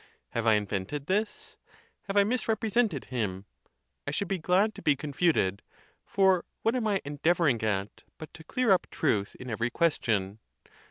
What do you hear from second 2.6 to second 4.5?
sented him? I should be